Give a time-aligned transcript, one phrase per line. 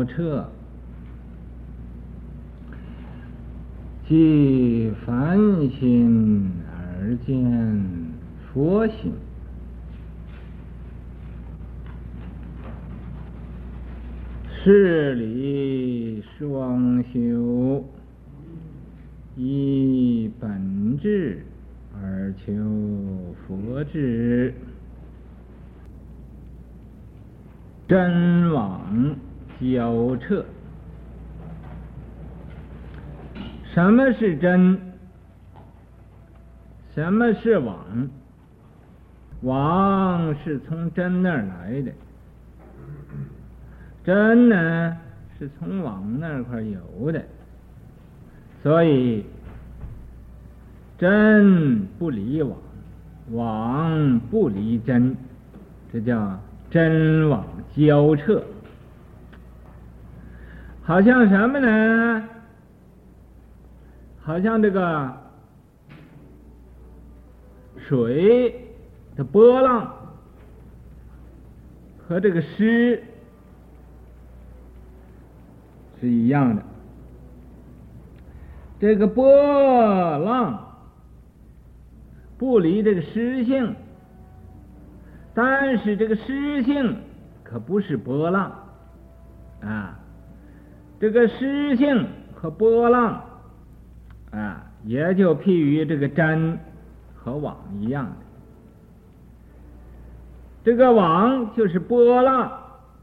[0.00, 0.48] 交彻，
[4.08, 5.36] 即凡
[5.78, 7.92] 心而见
[8.52, 9.12] 佛性，
[14.64, 17.84] 是理双修，
[19.36, 21.44] 依本质
[21.94, 22.54] 而求
[23.46, 24.54] 佛智。
[27.86, 29.16] 真妄
[29.60, 30.44] 交彻，
[33.74, 34.80] 什么是真？
[36.94, 37.76] 什么是妄？
[39.42, 41.92] 妄是从真那儿来的，
[44.02, 44.96] 真呢
[45.38, 47.22] 是从妄那块有的，
[48.62, 49.24] 所以
[50.98, 52.58] 真不离妄，
[53.32, 55.16] 妄不离真，
[55.92, 56.38] 这叫
[56.70, 57.44] 真妄。
[57.76, 58.42] 交彻，
[60.82, 62.28] 好像什么呢？
[64.22, 65.16] 好像这个
[67.76, 68.68] 水
[69.16, 69.94] 的波浪
[71.98, 73.02] 和这个湿
[76.00, 76.62] 是一样的。
[78.80, 80.76] 这个波浪
[82.36, 83.76] 不离这个湿性，
[85.34, 86.96] 但是这个湿性。
[87.42, 88.52] 可不是波浪
[89.60, 89.99] 啊，
[91.00, 93.24] 这个湿性和波浪
[94.30, 96.58] 啊，也就譬喻这个真
[97.14, 98.12] 和网一样的。
[100.62, 102.52] 这个网就是波浪，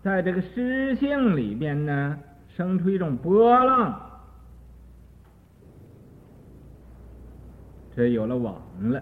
[0.04, 2.20] 在这个湿性里边呢，
[2.56, 4.00] 生出一种波浪，
[7.95, 8.61] 这有了网
[8.92, 9.02] 了。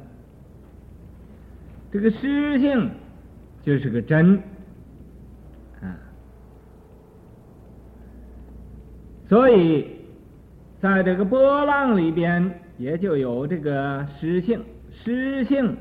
[1.92, 2.90] 这个湿性
[3.62, 4.42] 就是个真。
[9.28, 9.88] 所以，
[10.80, 14.64] 在这个波浪里边，也就有这个湿性。
[14.92, 15.76] 湿性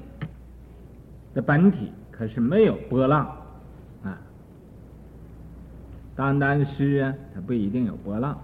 [1.34, 3.26] 的本体可是没有波浪
[4.02, 4.18] 啊，
[6.16, 8.38] 单单湿啊，它不一定有波浪。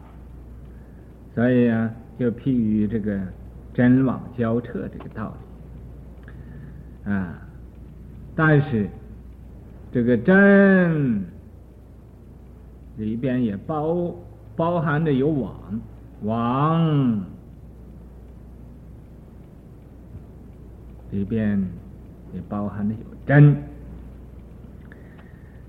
[1.35, 3.19] 所以啊，就譬喻这个
[3.73, 5.35] 真妄交彻这个道
[7.07, 7.39] 理啊。
[8.37, 8.87] 但是
[9.91, 11.25] 这个真
[12.99, 14.15] 里边也包。
[14.61, 15.81] 包含的有网，
[16.21, 17.25] 网
[21.11, 21.59] 里边
[22.35, 23.57] 也包含的有真。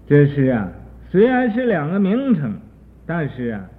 [0.05, 0.69] 这是啊，
[1.09, 2.59] 虽然是两个名称，
[3.05, 3.69] 但是啊，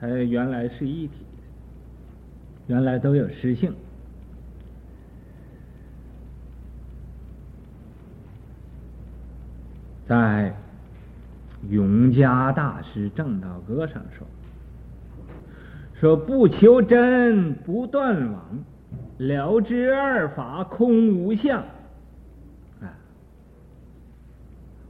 [0.00, 1.24] 它原来是一体，
[2.66, 3.72] 原来都有实性。
[10.08, 10.52] 在。
[11.68, 14.26] 永嘉大师正道歌上说
[15.94, 18.42] ：“说不求真不断网，
[19.18, 21.62] 了知二法空无相。”
[22.80, 22.88] 啊，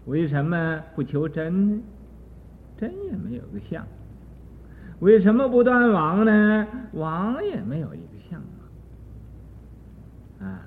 [0.07, 1.83] 为什么不求真呢？
[2.79, 3.85] 真也没有个相。
[5.01, 6.67] 为什么不断网呢？
[6.93, 8.41] 网也没有一个相
[10.41, 10.63] 啊。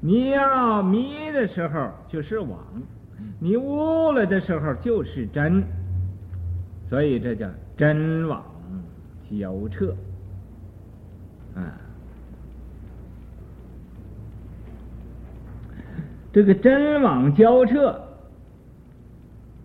[0.00, 2.58] 你要迷的时候就是网。
[3.40, 5.64] 你悟了的时候就是真，
[6.88, 8.44] 所以这叫真妄
[9.30, 9.96] 交彻。
[11.54, 11.72] 啊。
[16.32, 18.00] 这个真妄交彻。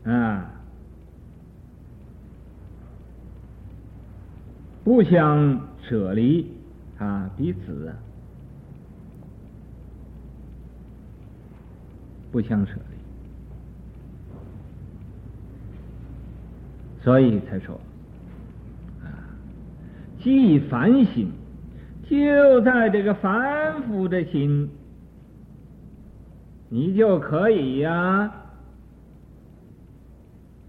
[0.05, 0.49] 啊，
[4.83, 6.49] 不相舍离。
[6.97, 7.93] 啊，彼此
[12.31, 12.94] 不相舍离。
[17.05, 17.79] 所以才说，
[19.03, 19.05] 啊，
[20.23, 21.31] 即凡心，
[22.09, 24.67] 就在这个凡夫的心，
[26.67, 28.33] 你就可以呀、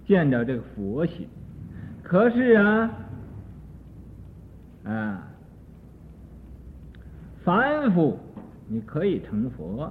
[0.06, 1.26] 见到这个佛心。
[2.02, 2.90] 可是啊，
[4.84, 5.26] 啊，
[7.42, 8.18] 凡夫
[8.68, 9.90] 你可以成佛，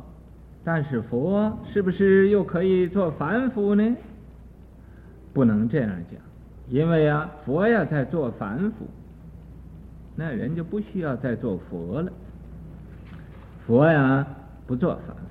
[0.63, 3.95] 但是佛是不是又可以做凡夫呢？
[5.33, 6.21] 不能这样讲。
[6.69, 8.87] 因为啊，佛呀在做凡夫，
[10.15, 12.11] 那人就不需要再做佛了。
[13.67, 14.25] 佛呀
[14.65, 15.21] 不做凡夫，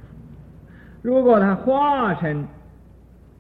[1.03, 2.47] 如果他化身，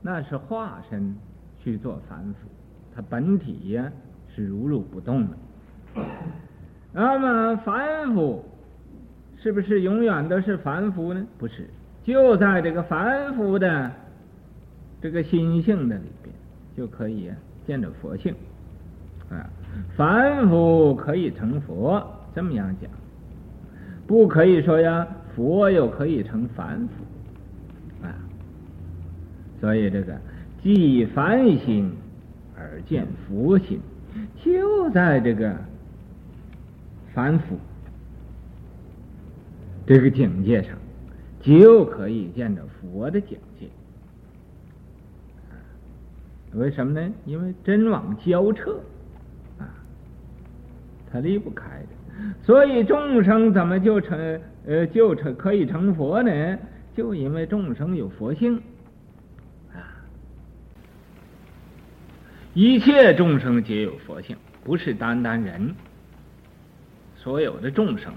[0.02, 1.17] 那是化身
[1.62, 2.49] 去做凡夫，
[2.94, 3.91] 他本体呀
[4.35, 5.37] 是如如不动的。
[6.93, 8.44] 那么凡夫
[9.40, 11.25] 是不是永远都是凡夫呢？
[11.38, 11.69] 不是，
[12.02, 13.90] 就在这个凡夫的
[15.00, 16.35] 这个心性的里边。
[16.76, 17.31] 就可以
[17.66, 18.34] 见着佛性
[19.31, 19.49] 啊。
[19.96, 22.90] 凡夫可以成佛，这么样讲，
[24.06, 28.14] 不可以说呀，佛又可以成凡夫啊。
[29.61, 30.16] 所以这个
[30.62, 31.90] 即凡心
[32.56, 33.81] 而见佛性，
[34.44, 35.56] 就在这个
[37.12, 37.58] 凡夫
[39.87, 40.76] 这个境界上，
[41.40, 43.66] 就可以见着佛的境界。
[46.55, 47.12] 为什么呢？
[47.25, 48.81] 因为真妄交彻
[49.59, 49.67] 啊，
[51.11, 51.89] 它离不开的。
[52.43, 56.59] 所以众生怎么就成呃就成可以成佛呢？
[56.95, 58.56] 就因为众生有佛性
[59.73, 59.83] 啊。
[62.55, 65.75] 一切众生皆有佛性，不是单单人，
[67.17, 68.12] 所有的众生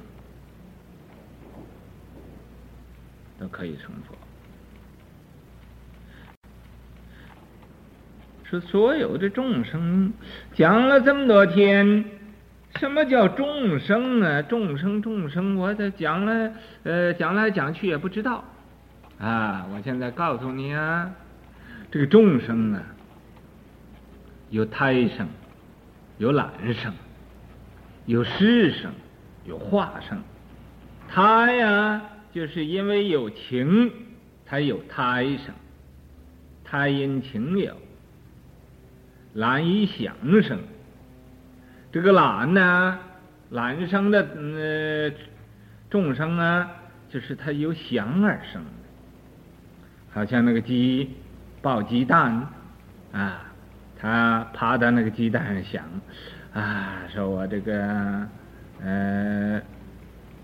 [3.40, 4.17] 都可以成佛。
[8.49, 10.13] 是所有的众生，
[10.53, 12.05] 讲了这么多天，
[12.79, 14.41] 什么叫众生啊？
[14.41, 16.51] 众生众生，我这讲了，
[16.83, 18.45] 呃，讲来讲去也不知道，
[19.19, 19.67] 啊！
[19.73, 21.11] 我现在告诉你啊，
[21.91, 22.81] 这个众生啊，
[24.49, 25.27] 有胎生，
[26.17, 26.94] 有卵生，
[28.05, 28.91] 有湿生，
[29.44, 30.17] 有化生。
[31.09, 32.01] 他呀，
[32.31, 33.91] 就是因为有情，
[34.45, 35.53] 才有胎生，
[36.63, 37.75] 胎因情有。
[39.38, 40.57] 懒以想生，
[41.92, 42.98] 这个懒呢，
[43.51, 45.12] 懒生的呃
[45.92, 46.68] 众生啊，
[47.07, 51.16] 就是它由想而生的，好像那个鸡
[51.62, 52.48] 抱鸡蛋
[53.12, 53.44] 啊，
[54.00, 55.83] 它趴在那个鸡蛋上想
[56.51, 58.28] 啊，说我这个
[58.83, 59.62] 呃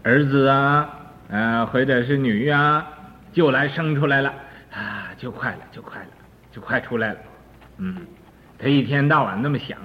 [0.04, 0.88] 儿子啊，
[1.30, 2.88] 呃或者是女啊，
[3.32, 4.32] 就来生出来了
[4.72, 6.10] 啊，就快了，就快了，
[6.52, 7.20] 就快出来了，
[7.80, 7.98] 嗯。
[8.64, 9.78] 他一天到晚那么想，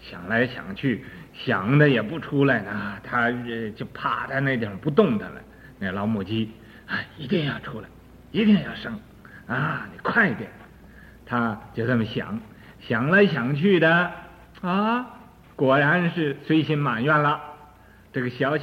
[0.00, 2.96] 想来想去，想的也不出来呢。
[3.04, 3.30] 他
[3.76, 5.40] 就趴在那地方不动弹了。
[5.78, 6.50] 那老母鸡，
[6.86, 7.88] 啊，一定要出来，
[8.30, 8.98] 一定要生，
[9.46, 10.48] 啊，你快点。
[11.26, 12.40] 他就这么想，
[12.80, 14.10] 想来想去的，
[14.62, 15.06] 啊，
[15.54, 17.38] 果然是随心满愿了。
[18.14, 18.56] 这个小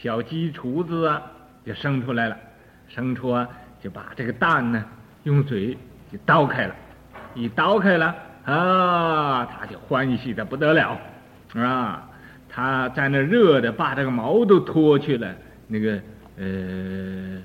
[0.00, 1.20] 小鸡雏子啊，
[1.64, 2.36] 就生出来了。
[2.86, 3.48] 生出啊，
[3.82, 4.84] 就把这个蛋呢，
[5.24, 5.76] 用嘴
[6.12, 6.74] 就叨开了，
[7.34, 8.14] 一叨开了。
[8.46, 10.96] 啊，他就欢喜的不得了，
[11.54, 12.08] 啊，
[12.48, 15.34] 他在那热的把这个毛都脱去了，
[15.66, 16.00] 那个
[16.38, 17.42] 呃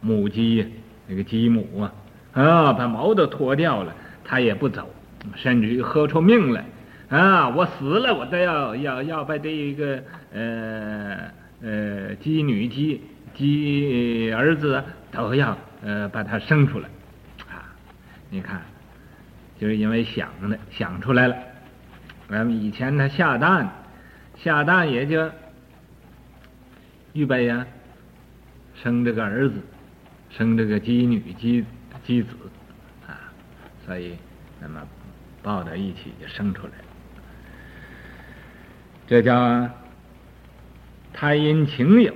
[0.00, 0.66] 母鸡，
[1.06, 1.92] 那个鸡母啊，
[2.32, 3.94] 啊，把毛都脱掉了，
[4.24, 4.90] 他也不走，
[5.36, 6.64] 甚至于喝出命来，
[7.10, 10.02] 啊，我死了，我都要要要把这一个
[10.34, 11.16] 呃
[11.62, 13.00] 呃鸡女鸡
[13.36, 14.82] 鸡儿子
[15.12, 16.88] 都要呃把它生出来，
[17.48, 17.70] 啊，
[18.30, 18.60] 你看。
[19.58, 21.36] 就是因为想的想出来了，
[22.28, 23.68] 咱们以前他下蛋，
[24.36, 25.28] 下蛋也就
[27.12, 27.66] 预备呀，
[28.74, 29.60] 生这个儿子，
[30.30, 31.64] 生这个鸡女鸡
[32.04, 32.28] 鸡子，
[33.06, 33.32] 啊，
[33.84, 34.16] 所以
[34.60, 34.80] 那么
[35.42, 36.84] 抱在一起就生出来了，
[39.08, 39.68] 这叫
[41.12, 42.14] 胎因情有，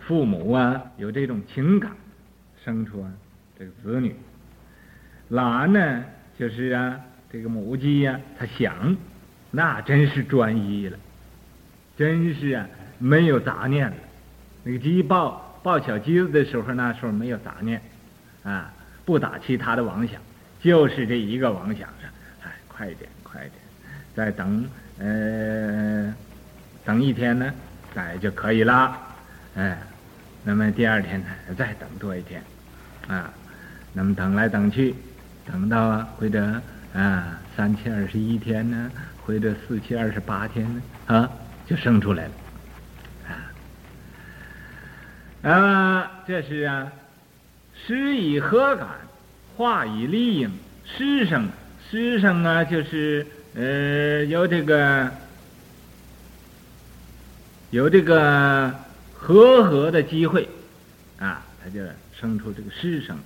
[0.00, 1.92] 父母啊有这种情感，
[2.64, 3.12] 生出啊
[3.56, 4.16] 这个子女。
[5.32, 6.04] 卵呢，
[6.38, 7.00] 就是啊，
[7.32, 8.94] 这个母鸡呀、它想，
[9.50, 10.86] 那真是专一。
[10.90, 10.98] 了，
[11.96, 12.66] 真是啊，
[12.98, 13.96] 没有杂念了。
[14.62, 17.80] 那个鸡抱抱小鸡子的时候，那时候没有杂念，
[18.42, 18.70] 啊，
[19.06, 20.20] 不打其他的妄想，
[20.60, 21.38] 就是这一。
[21.38, 22.10] 个妄想上，
[22.44, 23.52] 哎，快点，快点，
[24.14, 26.14] 再等，呃，
[26.84, 27.14] 等一。
[27.14, 27.50] 天呢，
[27.94, 28.98] 哎就可以了，
[29.56, 29.78] 哎，
[30.44, 32.20] 那么第二天呢，再等多一。
[32.20, 32.42] 天，
[33.08, 33.32] 啊，
[33.94, 34.94] 那么等来等去。
[35.44, 36.60] 等到啊，或者
[36.94, 38.90] 啊三七二十一天呢，
[39.24, 41.28] 或者四七二十八天呢，啊，
[41.66, 42.30] 就生出来了，
[43.28, 43.34] 啊，
[45.42, 46.92] 那么，这是啊，
[47.74, 48.86] 湿以何感，
[49.56, 50.50] 化以利应，
[50.84, 51.48] 湿生，
[51.90, 55.10] 湿生啊，就是呃有这个
[57.70, 58.72] 有这个
[59.14, 60.48] 和合的机会，
[61.18, 61.80] 啊，它就
[62.18, 63.18] 生出这个湿生，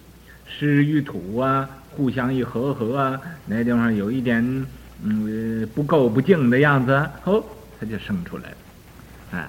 [0.49, 1.68] 湿与土啊。
[1.96, 4.66] 互相一和合啊，那地方有一点
[5.02, 6.92] 嗯不够不净的样子，
[7.24, 7.42] 哦，
[7.80, 9.48] 它就生出来了，啊，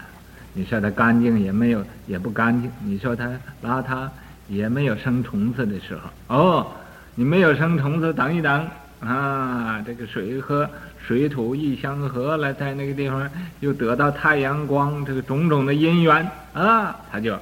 [0.53, 3.27] 你说它干净也没有，也不干净；你说它
[3.61, 4.07] 邋遢
[4.47, 6.35] 也没有生虫子的时候。
[6.35, 6.71] 哦，
[7.15, 8.65] 你没有生虫子，等一等
[9.01, 10.69] 啊，这个水和
[11.05, 17.37] 水土一相合了，在那个地方又得到太阳光，这个种种的因缘啊，它就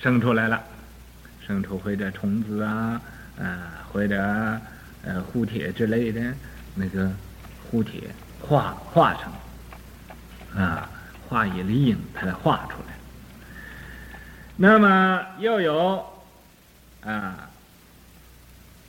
[0.00, 0.60] 生出来了，
[1.46, 3.00] 生出会的虫子啊。
[3.40, 4.16] 啊，或者
[5.02, 6.20] 呃鎢铁之类的
[6.74, 7.10] 那个
[7.70, 8.02] 鎢铁
[8.40, 10.88] 画画成啊，
[11.28, 12.94] 画以离影，把它画出来。
[14.56, 16.04] 那么又有
[17.02, 17.48] 啊，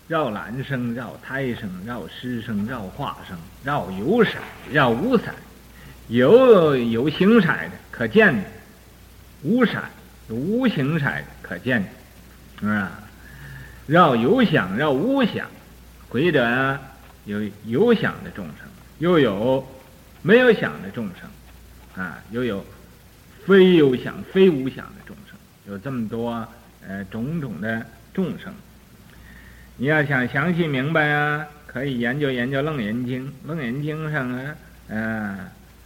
[0.08, 4.32] 绕蓝生、绕胎生、绕湿生、绕化生、绕有色、
[4.70, 5.26] 绕无色，
[6.10, 8.44] 有有形色的可见的，
[9.44, 9.82] 无色
[10.28, 11.82] 无形色的可见
[12.62, 13.01] 的，啊，
[13.88, 15.48] 绕有想、绕无想，
[16.10, 16.80] 回者
[17.26, 18.56] 有有想的众生，
[19.00, 19.68] 又有
[20.22, 22.66] 没有想的众生，啊，又有
[23.46, 25.36] 非有想、非无想的众生，
[25.68, 26.48] 有这么多
[26.88, 28.54] 呃种种的众生。
[29.78, 34.56] 你要想详细明白啊，可以研究研究《楞严经》，《楞严经》上啊，
[34.90, 35.40] 嗯，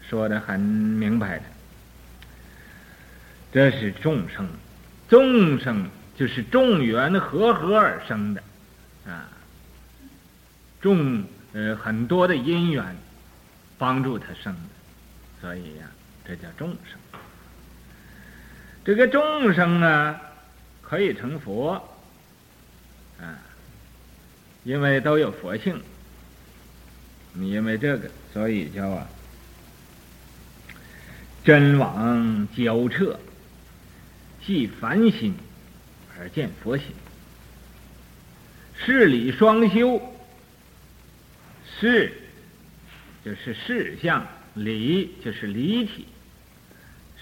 [0.08, 1.44] 说得很明白的。
[3.54, 4.46] 这是众生，
[5.08, 5.86] 众生
[6.17, 8.43] 就是众缘和合而生的，
[9.05, 9.29] 啊，
[10.81, 12.95] 众呃很多的因缘
[13.77, 15.89] 帮助他生的，所以呀、
[16.25, 16.98] 这叫众生。
[18.84, 20.22] 这个众生啊，
[20.81, 21.74] 可以成佛，
[23.19, 23.39] 啊。
[24.63, 25.79] 因为都有佛性，
[27.36, 29.07] 因为这个，所以叫啊，
[31.43, 33.19] 真妄交彻，
[34.43, 35.36] 即凡心
[36.19, 36.88] 而见佛性，
[38.75, 40.01] 事理双修，
[41.79, 42.13] 事
[43.24, 46.05] 就是事相，理就是理体，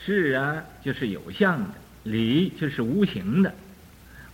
[0.05, 1.73] 事啊就是有相的，
[2.03, 3.53] 理就是无形的，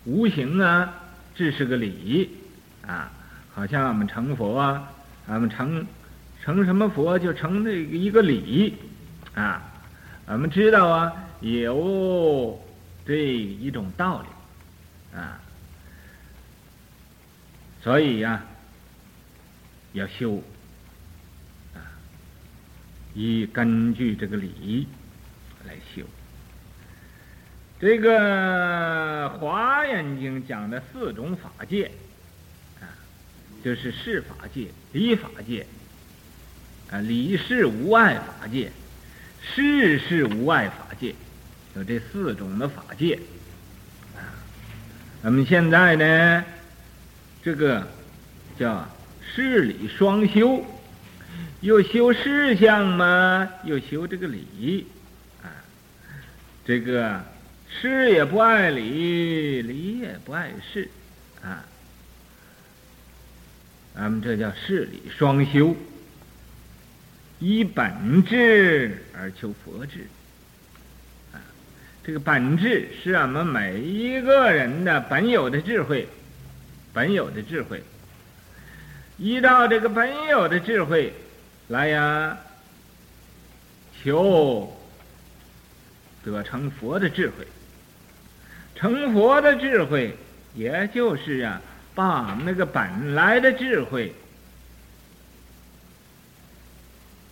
[0.05, 0.93] 无形啊，
[1.35, 2.29] 这是个理。
[2.87, 3.11] 啊，
[3.53, 4.91] 好像我们成佛啊，
[5.27, 5.85] 我们成
[6.41, 8.73] 成什么佛就成这一个理
[9.35, 9.61] 啊，
[10.25, 12.59] 我们知道啊，有
[13.05, 14.27] 这一种道理
[15.19, 15.39] 啊，
[17.83, 18.43] 所以呀、
[19.93, 20.41] 要修
[21.75, 21.83] 啊，
[23.13, 24.87] 以根据这个理
[25.65, 26.03] 来修。
[27.81, 31.91] 这个《华严经》讲的四种法界
[32.79, 32.87] 啊。
[33.61, 35.65] 就是事法界、理法界，
[36.89, 38.71] 啊，理事无碍法界，
[39.41, 41.13] 事事无碍法界，
[41.75, 43.19] 有这四种的法界，
[45.21, 46.45] 那么现在呢，
[47.43, 47.85] 这个
[48.57, 48.87] 叫
[49.21, 50.65] 事理双修，
[51.59, 54.87] 又修事相嘛，又修这个理，
[55.43, 55.51] 啊，
[56.65, 57.21] 这个
[57.69, 60.89] 事也不碍理，理也不碍事，
[61.43, 61.65] 啊。
[63.93, 65.75] 咱们这叫事理双修，
[67.39, 70.07] 依本质而求佛智。
[72.03, 76.07] 这个本质是我们每一个人的本有的智慧，
[76.93, 77.83] 本有的智慧。
[79.17, 81.13] 依照这个本有的智慧
[81.67, 82.37] 来呀，
[84.01, 84.75] 求
[86.23, 87.45] 得成佛的智慧。
[88.75, 90.15] 成佛的智慧，
[90.55, 91.61] 也就是啊。
[91.95, 94.13] 把那个本来的智慧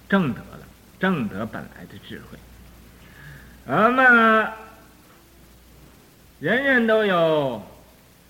[0.09, 0.59] 正得了，
[0.99, 2.37] 正得本来的智慧。
[3.67, 4.53] 那么
[6.39, 7.61] 人人都有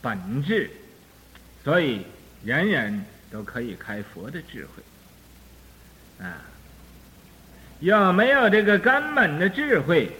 [0.01, 0.70] 本质，
[1.63, 2.01] 所以
[2.44, 6.25] 人人都可以开佛的智慧。
[6.25, 6.41] 啊，
[7.82, 10.12] 要没有这个根本的智慧，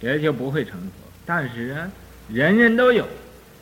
[0.00, 0.90] 也就不会成佛。
[1.24, 1.90] 但是啊。
[2.26, 3.06] 人人都有，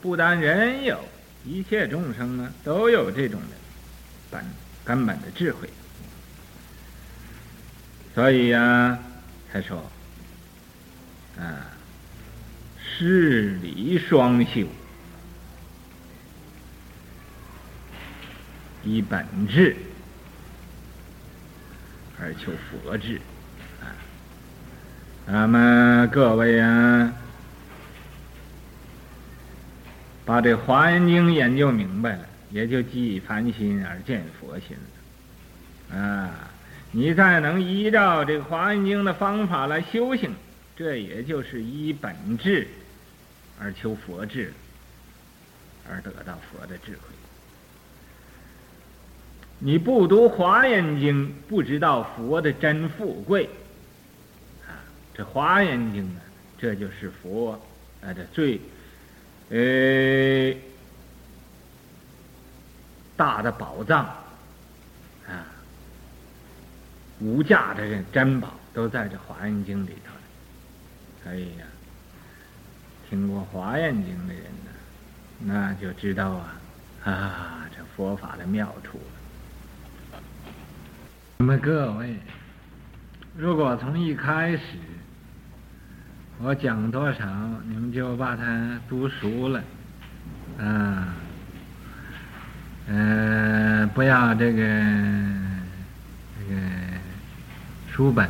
[0.00, 0.96] 不但人有，
[1.44, 3.48] 一切众生啊都有这种的
[4.30, 4.44] 本
[4.84, 5.68] 根本的智慧，
[8.14, 8.98] 所以呀、啊，
[9.52, 9.78] 他说，
[11.38, 11.66] 啊，
[12.78, 14.66] 事理双修，
[18.84, 19.74] 依本质
[22.20, 23.20] 而求佛智，
[23.80, 23.96] 啊，
[25.26, 27.12] 那么各位啊。
[30.24, 34.76] 把这《华严经》研究明白了，也就即凡心而见佛心
[35.90, 35.98] 了。
[35.98, 36.30] 啊，
[36.94, 40.34] 你再能依照这个《华严经》的方法来修行，
[40.76, 42.68] 这也就是依本质
[43.58, 44.52] 而求佛智，
[45.88, 46.98] 而得到佛的智慧。
[49.58, 53.48] 你不读《华严经》，不知道佛的真富贵。
[54.66, 54.76] 啊，
[55.14, 56.20] 这《华严经》呢，
[56.58, 57.52] 这就是佛
[58.02, 58.60] 啊的最。
[59.50, 60.54] 呃，
[63.16, 64.04] 大的宝藏
[65.28, 65.44] 啊，
[67.22, 70.20] 无价的这珍宝都在这《华严经》里头了。
[71.22, 71.64] 所以呀，
[73.08, 74.70] 听过《华严经》的人呢，
[75.38, 76.54] 那就知道啊，
[77.04, 80.20] 啊，这佛法的妙处了。
[81.38, 82.16] 那么各位，
[83.36, 84.60] 如果从一开始
[86.38, 87.24] 我讲多少，
[87.68, 89.62] 你们就把它读熟了，
[90.58, 91.14] 啊，
[92.88, 94.62] 呃，不要这个
[96.38, 96.60] 这个
[97.94, 98.26] 书本，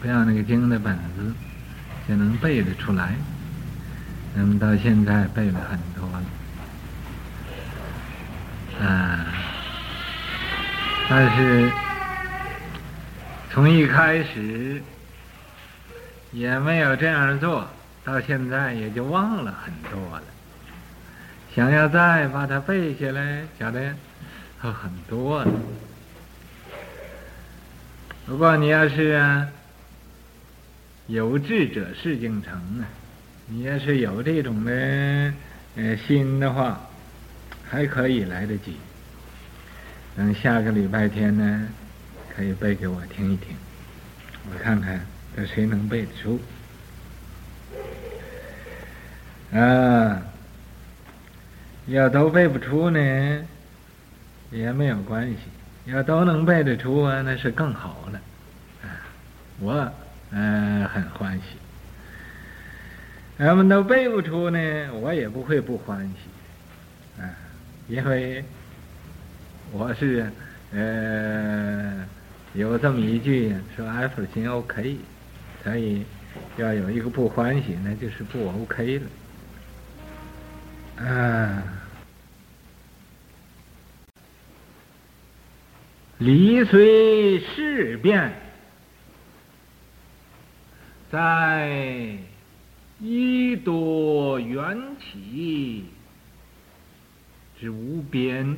[0.00, 1.34] 不要那个经的本子，
[2.08, 3.14] 就能背得出来。
[4.34, 6.08] 那么到现在背了很多
[8.80, 9.26] 了，啊，
[11.08, 11.70] 但是
[13.50, 14.82] 从一开始
[16.32, 17.68] 也没有这样做，
[18.02, 20.22] 到现在也就忘了很多了。
[21.54, 23.94] 想要再把它背下来，觉得
[24.60, 25.50] 很多了。
[28.26, 29.46] 如果你要是，
[31.06, 32.84] 有志者事竟成啊。
[33.46, 35.32] 你要是有这种的
[35.76, 36.80] 呃心的话，
[37.64, 38.76] 还可以来得及。
[40.16, 41.68] 等下个礼拜天呢，
[42.34, 43.54] 可以背给我听一听，
[44.50, 45.06] 我看看
[45.36, 46.40] 这谁能背得出。
[49.56, 50.20] 啊，
[51.86, 52.98] 要都背不出呢，
[54.50, 55.36] 也没有关系；
[55.86, 58.20] 要都能背得出啊，那是更好了。
[58.82, 58.86] 啊，
[59.60, 59.92] 我
[60.30, 61.44] 嗯、很欢喜。
[63.38, 64.58] 他们都背不出呢，
[64.94, 67.30] 我也不会不欢喜，啊，
[67.86, 68.44] 因为
[69.72, 70.30] 我是
[70.72, 72.04] 呃
[72.54, 74.96] 有这么一句说 everything OK，
[75.62, 76.04] 所以
[76.56, 78.98] 要有一个不欢喜，那就是不 OK
[80.98, 81.62] 了，啊，
[86.18, 88.32] 理随事变，
[91.10, 92.16] 在。
[92.98, 95.84] 一多缘起
[97.60, 98.56] 之无边，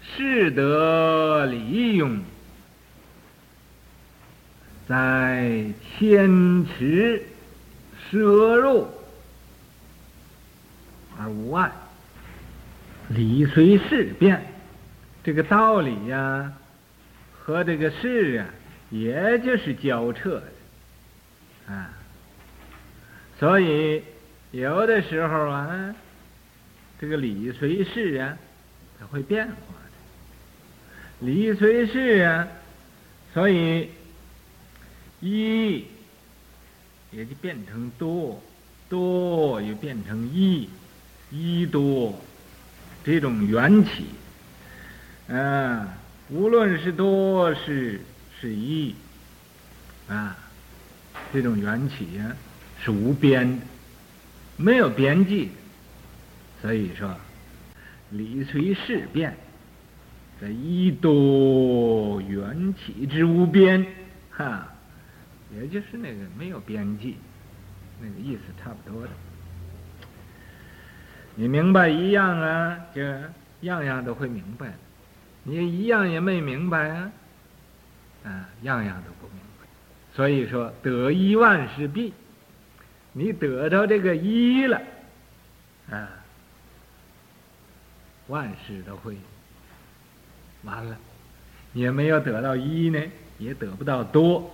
[0.00, 2.22] 是得理用，
[4.88, 5.66] 在
[5.98, 7.22] 千池
[8.10, 8.88] 摄入
[11.18, 11.70] 而无碍。
[13.10, 14.53] 理随事变，
[15.24, 16.52] 这个道理呀、
[17.32, 18.46] 和这个事啊，
[18.90, 21.72] 也就是交彻的。
[21.72, 21.90] 啊，
[23.40, 24.02] 所以
[24.50, 25.94] 有的时候啊，
[27.00, 28.36] 这个理随事啊，
[29.00, 31.26] 它会变化的。
[31.26, 32.46] 理随事啊，
[33.32, 33.88] 所以
[35.20, 35.86] 一
[37.10, 38.42] 也就变成多，
[38.90, 40.68] 多又变成一，
[41.30, 42.14] 一多
[43.02, 44.04] 这种缘起，
[45.28, 45.96] 啊，
[46.28, 48.00] 无论是多是
[48.40, 48.94] 是一，
[50.08, 50.36] 啊。
[51.32, 52.36] 这种缘起呀，
[52.78, 53.66] 是无边的，
[54.56, 55.50] 没有边际。
[56.62, 57.12] 所以说，
[58.10, 59.36] 理随事变，
[60.40, 63.84] 在一多缘起之无边，
[64.30, 64.68] 哈，
[65.52, 67.16] 也就是那个没有边际，
[68.00, 69.10] 那个意思差不多的。
[71.34, 73.02] 你明白一样啊，就
[73.62, 74.68] 样样都会明白；
[75.44, 77.12] 你一样也没明白啊，
[78.24, 79.68] 啊，样样都不明白。
[80.14, 82.12] 所以说，得一万事毕，
[83.12, 84.80] 你得到这个一了，
[85.90, 86.08] 啊，
[88.28, 89.16] 万事都会
[90.62, 90.96] 完了。
[91.74, 93.02] 也没有得到一呢，
[93.38, 94.50] 也得不到多。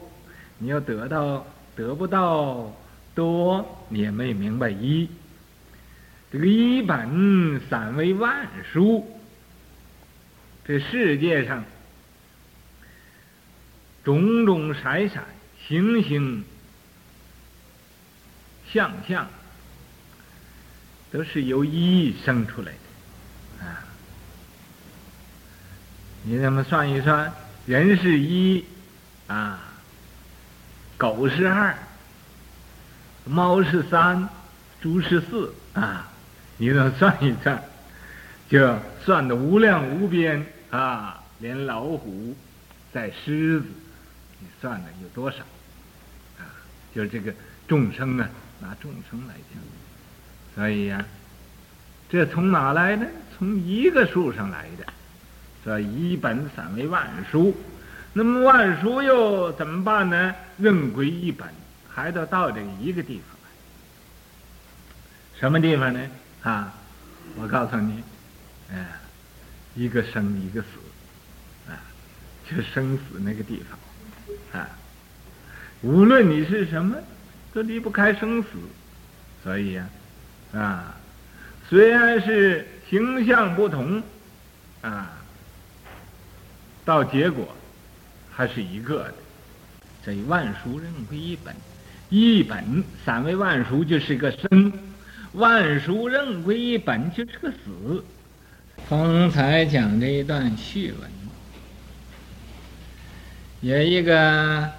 [0.59, 2.75] 你要得到得不到
[3.15, 5.09] 多，你也没明白一。
[6.33, 9.07] 这个一本散为万书，
[10.71, 11.65] 这世界上
[14.05, 15.21] 种种色色。
[15.67, 16.45] 形形
[18.73, 19.27] 相相，
[21.11, 23.83] 都是由一生出来的啊！
[26.23, 27.33] 你那么算一算，
[27.67, 28.65] 人是一
[29.27, 29.61] 啊，
[30.97, 31.77] 狗是二，
[33.25, 34.29] 猫是三，
[34.81, 36.09] 猪是四啊！
[36.59, 37.61] 你能算一算，
[38.49, 41.23] 就算的无量无边啊！
[41.41, 42.37] 连老虎
[42.93, 43.67] 带狮子，
[44.41, 45.39] 你算了有多少？
[46.39, 46.45] 啊
[46.95, 47.33] 就是这个
[47.67, 48.29] 众生啊，
[48.61, 49.63] 拿众生来讲，
[50.55, 51.03] 所以呀、
[52.11, 53.07] 这从哪来的？
[53.39, 54.85] 从一个数上来的，
[55.65, 57.57] 说一本散为万书，
[58.13, 60.35] 那么万书又怎么办呢？
[60.59, 61.49] 仍归一本，
[61.89, 63.49] 还得到这一个地方来。
[65.41, 66.07] 什么地方呢？
[66.43, 66.75] 啊，
[67.37, 68.03] 我告诉你，
[68.71, 68.87] 哎，
[69.75, 70.69] 一个生一个死，
[71.71, 71.79] 啊，
[72.49, 73.63] 就生死那个地
[74.51, 74.69] 方，啊。
[75.83, 76.97] 无论你是什么，
[77.55, 78.49] 都离不开生死，
[79.43, 79.89] 所以呀、
[80.53, 80.95] 啊，
[81.69, 84.03] 虽然是形象不同，
[84.83, 85.11] 啊，
[86.85, 87.49] 到结果
[88.31, 89.15] 还是一个的。
[90.03, 91.55] 所以万殊任归一本，
[92.09, 94.73] 一本三为万殊就是个生，
[95.33, 98.05] 万殊任归一本就是个死。
[98.89, 101.11] 方才讲这一段序文，
[103.61, 104.73] 有一个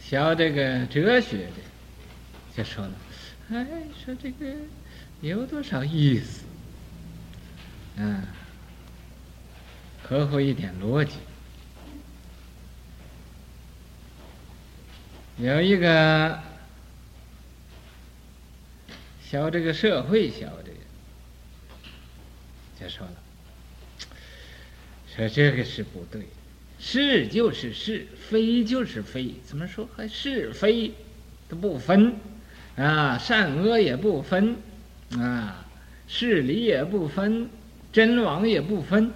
[0.00, 1.52] 学这个哲学的
[2.56, 2.92] 就说了。
[3.50, 3.66] 哎，
[4.04, 4.54] 说这个
[5.20, 6.44] 有多少意思？
[7.96, 8.22] 嗯，
[10.02, 11.14] 合乎一点逻辑。
[15.38, 16.40] 有一个
[19.22, 20.70] 学这个社会学的，
[22.78, 23.14] 就说了，
[25.16, 26.26] 说这个是不对，
[26.78, 29.88] 是就是是，非就是非，怎么说？
[29.96, 30.92] 还是非
[31.48, 32.14] 都不分？
[32.76, 34.56] 啊，善恶也不分，
[35.12, 35.64] 啊，
[36.06, 37.48] 是理也不分，
[37.92, 39.10] 真王也不分，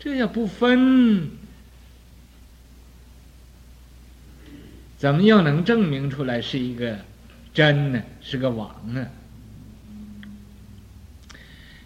[0.00, 1.30] 这要不分，
[4.98, 6.98] 怎么又能证明出来是一个
[7.52, 8.02] 真呢？
[8.20, 9.08] 是个王呢？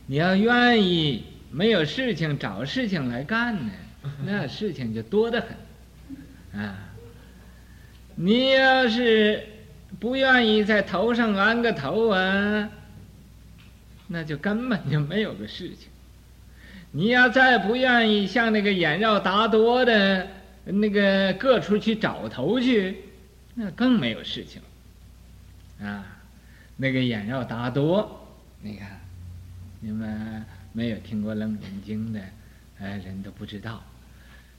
[0.08, 3.72] 你要愿意没有事情找事情来干呢，
[4.26, 5.40] 那事情就多得
[6.52, 6.76] 很，啊，
[8.16, 9.46] 你要是。
[9.98, 12.68] 不愿意在头上安个头啊，
[14.06, 15.88] 那就根本就没有个事情。
[16.92, 20.28] 你要再不愿意像那个眼绕达多的
[20.66, 22.98] 那个各处去找头去，
[23.54, 24.60] 那更没有事情。
[25.80, 26.04] 啊，
[26.76, 28.28] 那个眼绕达多，
[28.60, 28.97] 你看，
[29.80, 32.20] 你们没有听过《楞严经》的，
[32.80, 33.82] 哎，人都不知道。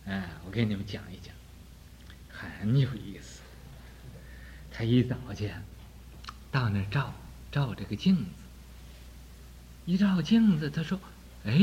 [0.06, 1.36] 哎，我给你们讲一讲，
[2.30, 3.42] 很有意思。
[4.72, 5.52] 他一早去，
[6.52, 7.14] 到那儿照
[7.52, 8.24] 照这个镜子。
[9.86, 10.98] 一照镜子，他说
[11.46, 11.54] ：“哎，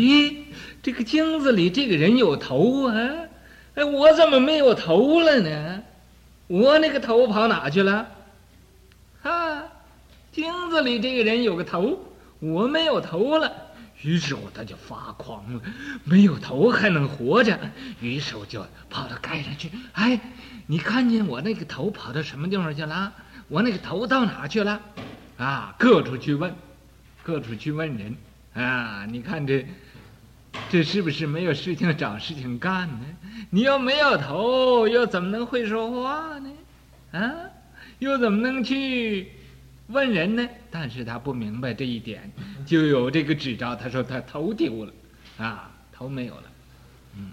[0.82, 2.94] 这个镜子里这个人有头啊！
[3.74, 5.82] 哎，我怎么没有头了呢？
[6.48, 8.08] 我那个头跑哪去了？
[9.22, 9.64] 啊，
[10.30, 11.98] 镜子里这个人有个头，
[12.52, 13.50] 我没有头了。
[14.02, 15.60] 于是乎他就发狂了，
[16.04, 17.58] 没有头还能活着？
[18.00, 20.20] 于是乎就跑到街上去，哎。”
[20.68, 23.12] 你看见我那个头跑到什么地方去了？
[23.46, 24.80] 我那个头到哪去了？
[25.38, 26.52] 啊，各处去问，
[27.22, 28.16] 各处去问人，
[28.52, 29.64] 啊，你看这，
[30.68, 33.06] 这是不是没有事情找事情干呢？
[33.50, 36.50] 你要没有头，又怎么能会说话呢？
[37.12, 37.32] 啊，
[38.00, 39.30] 又怎么能去
[39.88, 40.48] 问人呢？
[40.70, 42.30] 但是他不明白这一点，
[42.66, 44.92] 就有这个指招，他说他头丢了，
[45.38, 46.42] 啊，头没有了，
[47.16, 47.32] 嗯。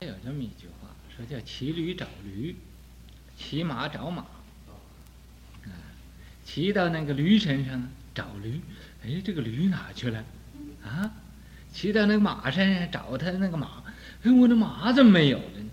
[0.00, 2.54] 有这么一句话，说叫骑驴找驴，
[3.38, 4.22] 骑马找马。
[5.64, 5.72] 啊，
[6.44, 8.60] 骑到那个驴身上找驴，
[9.02, 10.22] 哎，这个驴哪去了？
[10.84, 11.10] 啊，
[11.72, 13.82] 骑到那个马身上找他那个马，
[14.24, 15.63] 哎，我的马怎么没有了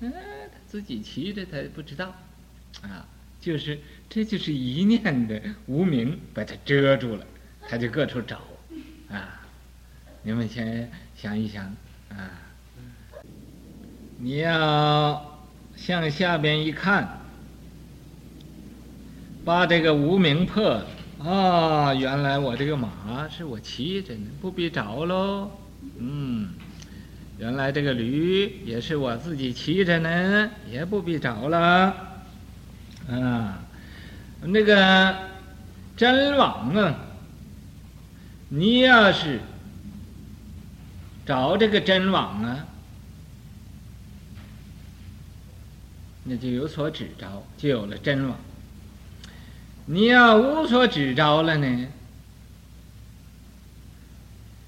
[0.00, 0.12] 呢？
[0.16, 2.14] 哎，他自己骑着，他不知道。
[2.82, 3.06] 啊，
[3.40, 7.26] 就是这就是一念的无明把他遮住了，
[7.68, 8.40] 他就各处找。
[9.08, 9.40] 啊，
[10.22, 11.64] 你们先想一想，
[12.10, 12.30] 啊。
[14.22, 17.20] 你要向下边一看，
[19.44, 20.86] 把这个无明破了
[21.24, 21.94] 啊！
[21.94, 25.50] 原来我这个马是我骑着呢，不必找喽。
[25.96, 26.50] 嗯，
[27.40, 31.96] 原来这个驴也是我自己骑着呢，也不必找了。
[33.08, 33.58] 啊，
[34.42, 35.16] 那个
[35.96, 36.94] 真妄啊，
[38.50, 39.40] 你要是
[41.24, 42.66] 找这个真妄啊。
[46.24, 48.36] 那就有所指招，就有了真妄。
[49.86, 51.86] 你要无所指招了呢，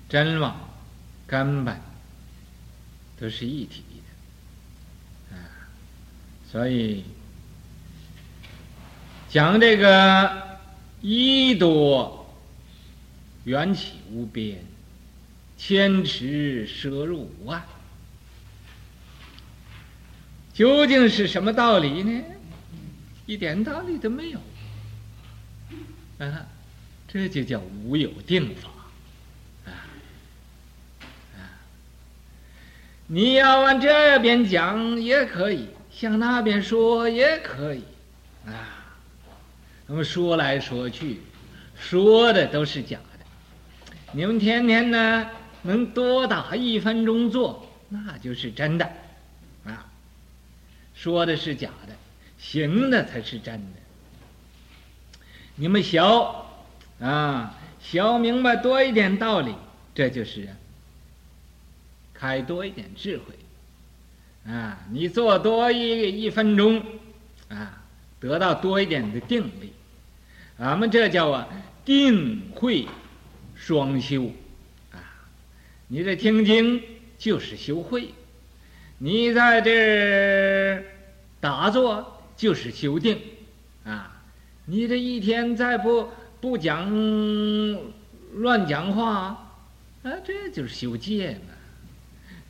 [0.09, 0.57] 真妄
[1.27, 1.79] 根本
[3.23, 3.85] 都是一体
[5.31, 5.39] 的啊。
[6.51, 7.05] 所以
[9.29, 10.59] 讲这个
[11.01, 12.29] 一多
[13.45, 14.59] 缘起无边，
[15.57, 17.63] 千池摄入无碍。
[20.53, 22.25] 究竟是什么道理呢？
[23.27, 24.41] 一点道理都没有。
[26.19, 26.47] 啊，
[27.07, 28.69] 这就叫无有定法。
[29.65, 29.71] 啊
[31.37, 31.39] 啊，
[33.15, 37.85] 你要往这边讲也可以，向那边说也可以。
[38.47, 38.89] 啊，
[39.87, 41.21] 那么说来说去，
[41.79, 43.27] 说的都是假的。
[44.13, 45.29] 你们天天呢
[45.61, 48.91] 能多打一分钟坐，那就是真的。
[49.67, 49.85] 啊
[50.95, 51.95] 说的是假的，
[52.39, 53.79] 行的才是真的。
[55.57, 56.01] 你们学
[56.99, 59.55] 啊，学明白多一点道理，
[59.95, 60.49] 这就是
[62.23, 63.35] 开多一点智慧
[64.53, 64.79] 啊！
[64.93, 66.81] 你做多一一分钟
[67.49, 67.83] 啊，
[68.21, 69.73] 得到多一点的定力。
[70.59, 71.49] 俺们这叫啊
[71.85, 72.87] 定慧
[73.57, 74.31] 双修
[74.93, 75.03] 啊！
[75.89, 76.81] 你这听经
[77.19, 78.11] 就是修慧，
[78.99, 80.81] 你在这
[81.41, 83.21] 打坐就是修定
[83.85, 84.23] 啊！
[84.67, 86.09] 你这一天再不
[86.41, 86.89] 不讲
[88.35, 89.13] 乱讲话，
[90.05, 91.52] 啊，这就是修戒嘛。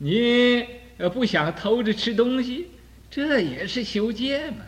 [0.03, 0.65] 你
[0.97, 2.67] 呃不想偷着吃东西，
[3.09, 4.65] 这也是修戒嘛。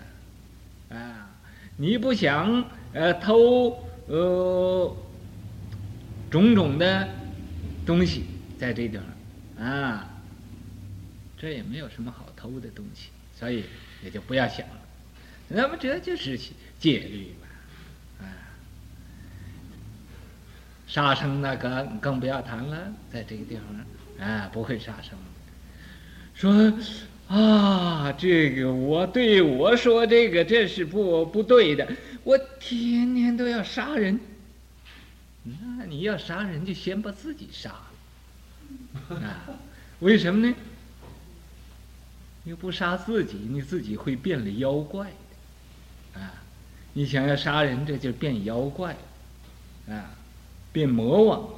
[0.97, 1.29] 啊，
[1.75, 4.95] 你不想呃偷呃
[6.31, 7.09] 种种的
[7.85, 8.23] 东西
[8.57, 10.09] 在这地方啊，
[11.37, 13.65] 这也没有什么好偷的东西，所以
[14.05, 14.79] 也就不要想了。
[15.49, 16.39] 那么这就是
[16.79, 18.55] 戒律嘛，啊，
[20.87, 23.85] 杀生那个更不要谈了，在这个地方
[24.19, 25.17] 啊，不会杀生。
[26.33, 26.73] 说
[27.27, 31.87] 啊，这个我对我说这个这是不不对的，
[32.23, 34.19] 我天天都要杀人，
[35.43, 37.69] 那你要杀人就先把自己杀
[39.09, 39.49] 了，啊，
[39.99, 40.55] 为什么呢？
[42.43, 45.07] 你不杀自己，你自己会变了妖怪。
[46.13, 46.31] 啊
[46.93, 48.95] 你想要杀人，这就变妖怪，
[49.89, 50.11] 啊，
[50.71, 51.49] 变魔王。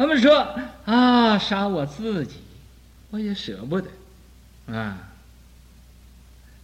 [0.00, 2.36] 他们说啊，杀我自己，
[3.10, 3.90] 我也舍不得，
[4.72, 4.96] 啊，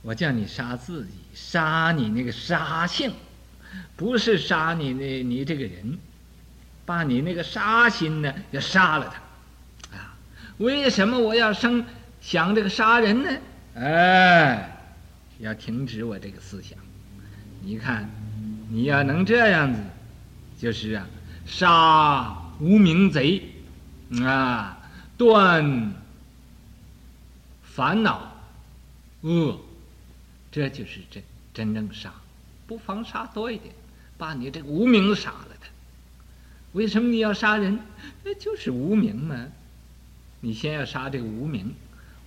[0.00, 3.12] 我叫你杀自己，杀你那个杀性，
[3.94, 5.98] 不是杀你那你这个人，
[6.86, 9.14] 把你那个杀心呢要杀了
[9.90, 10.16] 他，啊，
[10.56, 11.84] 为什么我要生
[12.22, 13.30] 想这个杀人呢？
[13.74, 14.72] 哎。
[15.40, 16.78] 要停止我这个思想，
[17.60, 18.08] 你看，
[18.70, 19.78] 你要能这样子，
[20.58, 21.06] 就是啊，
[21.44, 23.42] 杀无名贼，
[24.22, 24.78] 啊，
[25.16, 25.94] 断
[27.62, 28.32] 烦恼
[29.22, 29.58] 恶，
[30.50, 32.12] 这就是真真正杀，
[32.66, 33.74] 不妨杀多一点，
[34.16, 35.68] 把你这个无名杀了他。
[36.72, 37.78] 为什么你要杀人？
[38.24, 39.46] 那就是无名嘛。
[40.40, 41.74] 你先要杀这个无名，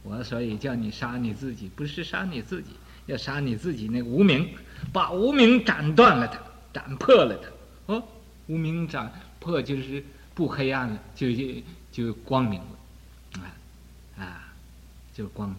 [0.03, 2.71] 我所以叫你杀你自己，不是杀你自己。
[3.05, 4.47] 要杀你自己那个无名，
[4.93, 6.39] 把无名斩断了它，
[6.71, 7.93] 斩破了它。
[7.93, 8.03] 哦，
[8.45, 10.03] 无名斩破就是
[10.39, 11.43] 不黑暗了，就就
[11.91, 14.53] 就光明了，啊啊，
[15.13, 15.57] 就光明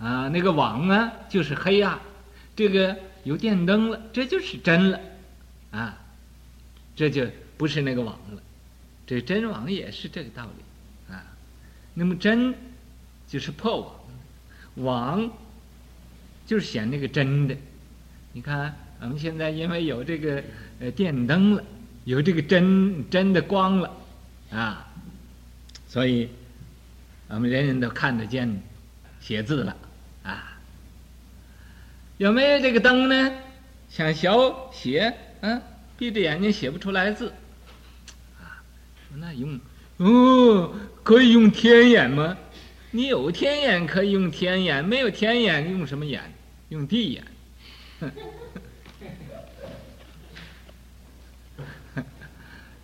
[0.00, 0.08] 了。
[0.08, 2.00] 啊，那个网啊，就是黑暗，
[2.56, 4.98] 这个有电灯了，这就是真了，
[5.70, 5.98] 啊，
[6.96, 7.26] 这就
[7.58, 8.42] 不是那个网了。
[9.06, 11.22] 这真网也是这个道理，啊，
[11.92, 12.54] 那么真
[13.28, 13.94] 就是破网，
[14.76, 15.30] 网。
[16.46, 17.54] 就是显那个真的，
[18.32, 20.42] 你看，我们现在因为有这个
[20.80, 21.62] 呃电灯了，
[22.10, 23.96] 有这个真真的光了，
[24.50, 24.84] 啊，
[25.86, 26.28] 所以
[27.28, 28.60] 我们人人都看得见
[29.20, 29.76] 写字了，
[30.24, 30.58] 啊，
[32.18, 33.32] 有没有这个灯呢？
[33.88, 35.62] 想小写，啊，
[35.96, 37.32] 闭着眼睛写不出来字，
[38.40, 38.58] 啊，
[39.14, 39.60] 那用
[39.98, 42.36] 哦，可以用天眼吗？
[42.90, 46.20] 你有天眼可以用天眼，没有天眼用什么眼？
[46.70, 47.24] 用地眼，
[48.00, 48.10] 哼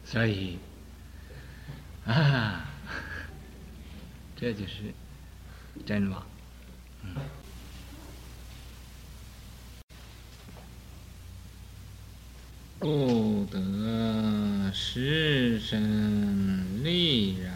[0.09, 0.57] 所以
[2.07, 2.65] 啊，
[4.39, 4.95] 这就是
[5.85, 6.25] 真网。
[7.03, 7.17] 嗯，
[12.79, 17.53] 不得失身力然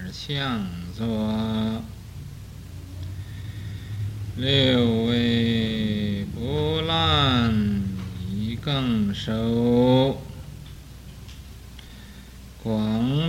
[0.00, 1.82] 而相作。
[4.36, 7.52] 六味不烂
[8.32, 10.23] 以更熟，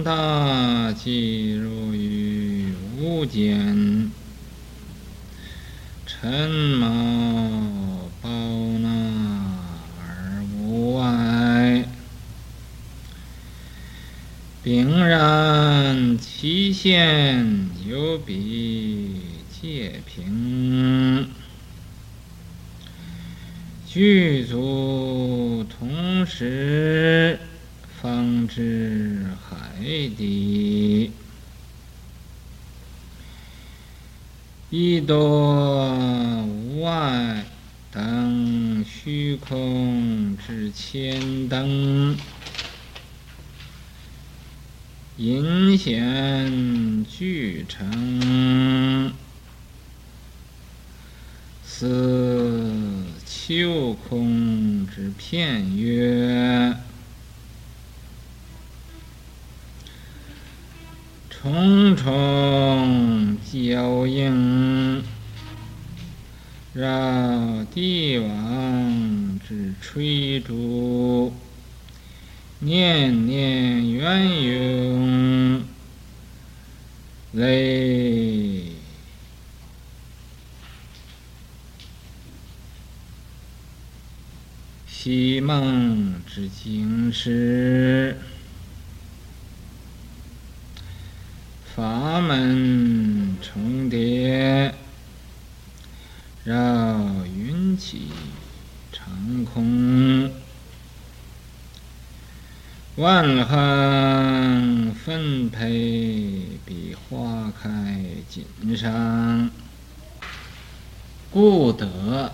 [0.06, 4.12] 大济入于无间，
[6.06, 8.88] 尘毛包纳
[10.00, 11.86] 而无碍，
[14.62, 19.22] 秉然其限有比
[19.60, 21.30] 戒平，
[23.88, 27.40] 具足同时，
[28.00, 29.15] 方知
[29.78, 31.12] 海底，
[34.70, 37.46] 一多无碍，
[37.92, 42.16] 等虚空之千灯。
[45.18, 49.14] 阴险俱成，
[51.66, 56.78] 似秋空之片月。
[61.46, 65.04] 重重交映，
[66.74, 71.32] 绕帝王之垂珠，
[72.58, 75.64] 年年圆涌，
[77.34, 78.72] 累
[84.88, 88.18] 昔梦之警示。
[91.76, 94.74] 法门重叠，
[96.44, 96.54] 绕
[97.38, 98.10] 云起
[98.92, 100.32] 长空，
[102.96, 108.44] 万行分配比花开锦
[108.76, 109.52] 上，
[111.30, 112.32] 故得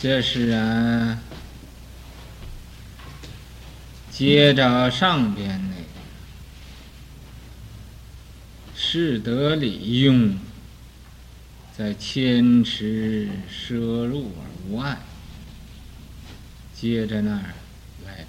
[0.00, 1.18] 这是啊，
[4.10, 5.69] 接着上边
[8.90, 9.20] 是。
[9.20, 10.36] 得理用，
[11.78, 14.98] 在千池摄入而无碍，
[16.74, 17.54] 接着那儿
[18.04, 18.26] 来的，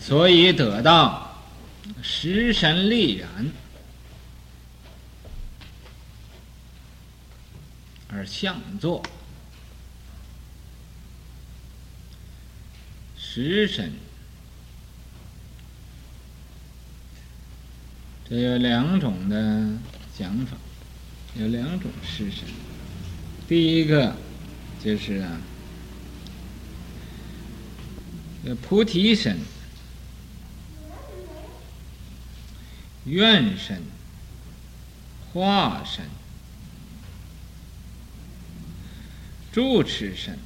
[0.00, 1.40] 所以得到
[2.02, 3.52] 实神力然
[8.08, 9.00] 而相作
[13.16, 13.92] 食神。
[18.40, 19.68] 有两种的
[20.16, 20.56] 讲法，
[21.36, 22.44] 有两种实神。
[23.46, 24.16] 第一个
[24.82, 25.38] 就是啊，
[28.62, 29.38] 菩提神、
[33.04, 33.82] 愿神、
[35.32, 36.04] 化神、
[39.52, 40.38] 住持神、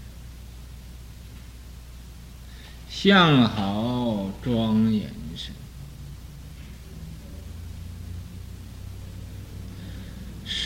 [2.90, 5.54] 相好庄严神。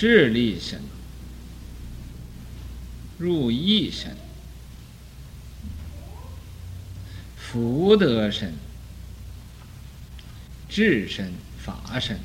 [0.01, 0.81] 势力神、
[3.19, 4.17] 入意神、
[7.37, 8.55] 福德神、
[10.71, 12.19] 智神、法身。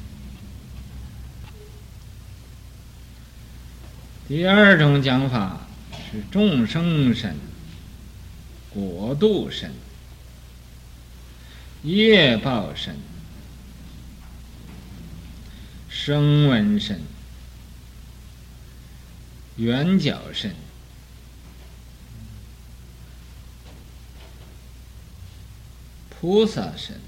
[4.29, 5.67] 第二种讲法
[6.09, 7.35] 是众生身、
[8.69, 9.73] 国度身、
[11.83, 12.95] 业报身、
[15.89, 17.14] 声闻身。
[19.57, 20.53] 圆觉身、
[26.09, 26.99] 菩萨神、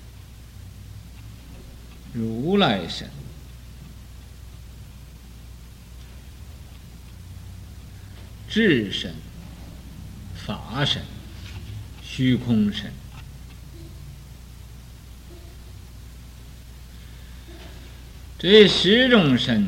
[2.13, 3.09] 如来神、
[8.49, 9.13] 智神、
[10.45, 11.03] 法神、
[12.01, 12.93] 虚空神，
[18.39, 19.67] 这十种神。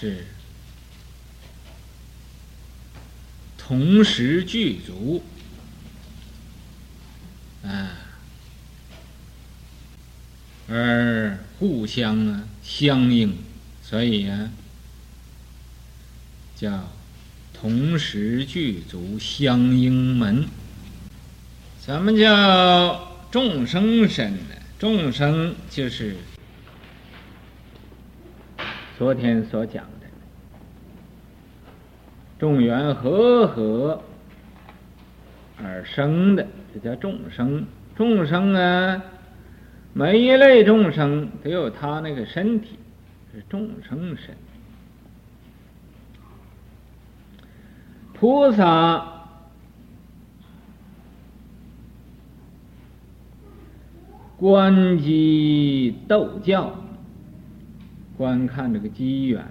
[0.00, 0.24] 是
[3.58, 5.22] 同时具足
[7.62, 7.92] 啊，
[10.70, 13.36] 而互相啊相应，
[13.82, 14.50] 所以啊
[16.56, 16.90] 叫
[17.52, 20.48] 同时具足相应门。
[21.84, 24.54] 什么叫众生神呢？
[24.78, 26.16] 众生就是。
[29.00, 30.06] 昨天所讲的，
[32.38, 34.02] 众缘和合
[35.56, 37.64] 而生的，这叫众生。
[37.96, 39.02] 众生啊，
[39.94, 42.78] 每一类众生都有他那个身体，
[43.32, 44.36] 是众生身。
[48.12, 49.24] 菩萨
[54.36, 56.74] 观机逗教。
[58.20, 59.42] 观看这个机缘，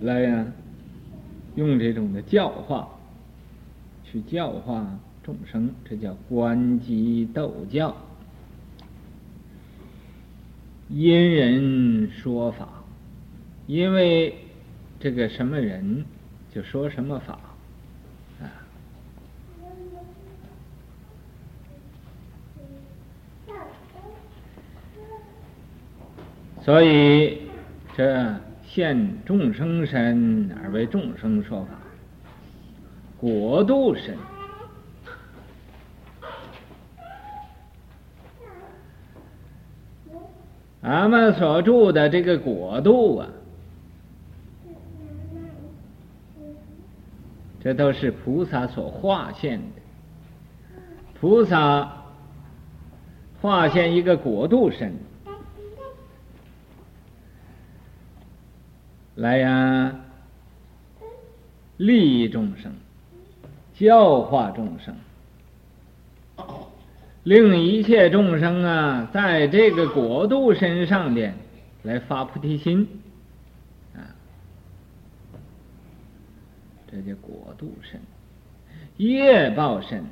[0.00, 0.46] 来呀、
[1.54, 2.88] 用这种的教化
[4.02, 7.94] 去教化众生，这叫观机逗教。
[10.88, 12.82] 因人说法，
[13.66, 14.34] 因为
[14.98, 16.02] 这个什么人
[16.54, 17.38] 就说什么法
[26.66, 27.42] 所以
[27.96, 31.68] 这现众生身而为众生说法
[33.20, 34.16] 果度身。
[40.80, 43.28] 俺们所住的这个果度啊
[47.62, 49.82] 这都是菩萨所化现的。
[51.20, 52.02] 菩萨
[53.40, 54.92] 化现一个果度身
[59.16, 59.96] 来呀，
[61.78, 62.72] 利益众生，
[63.74, 64.94] 教化众生。
[67.22, 71.34] 令一切众生啊，在这个国度身上边
[71.82, 72.86] 来发菩提心
[73.94, 74.14] 啊，
[76.88, 78.00] 这叫国度身，
[78.98, 80.04] 业报身。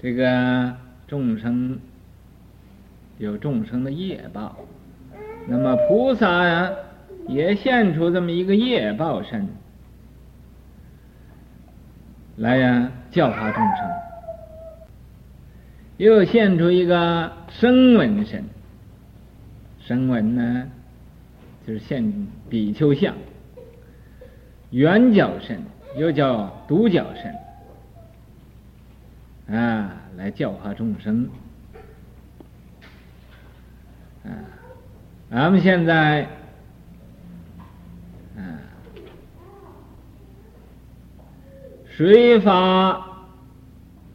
[0.00, 0.74] 这个
[1.06, 1.78] 众生
[3.18, 4.56] 有众生的业报，
[5.46, 6.72] 那么菩萨呀，
[7.28, 9.48] 也现出这么一个业报身
[12.36, 12.90] 来呀。
[13.10, 13.90] 教化众生，
[15.98, 18.42] 又现出一个声闻身。
[19.80, 20.66] 声闻呢，
[21.66, 23.14] 就是现比丘相。
[24.70, 25.60] 圆角身
[25.98, 27.04] 又叫独角
[29.46, 31.28] 身，啊，来教化众生。
[35.32, 36.28] 咱们现在。
[38.36, 38.58] 嗯
[41.86, 43.02] 谁发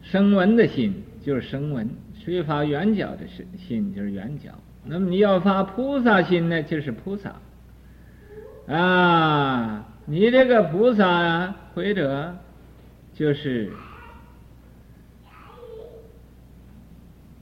[0.00, 1.88] 声闻的心，就是声闻；
[2.24, 4.48] 谁发缘觉的心，心就是缘觉。
[4.84, 7.34] 那么你要发菩萨心呢，就是菩萨。
[8.68, 12.36] 啊，你这个菩萨啊，或者
[13.14, 13.72] 就是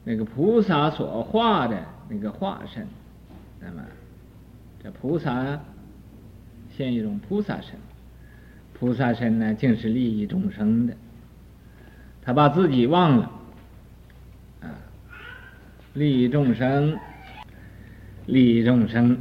[0.03, 1.77] 那个菩萨所化的
[2.09, 2.89] 那个化身。
[3.61, 3.83] 那么
[4.83, 5.61] 这菩萨
[6.77, 7.73] 现一种菩萨身。
[8.79, 10.95] 菩萨身呢，竟是利益众生的，
[12.21, 13.33] 他把自己忘了，
[14.61, 14.69] 啊，
[15.95, 16.99] 利益众生，
[18.27, 19.19] 利益众生，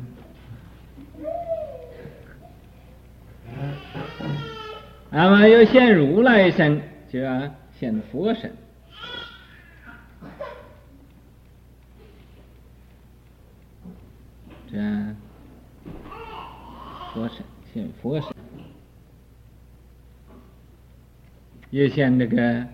[5.10, 8.54] 那么又现如来身，就要现佛身，
[14.70, 14.78] 这
[17.14, 17.38] 佛身
[17.74, 18.30] 现佛身。
[21.72, 22.68] 也现这个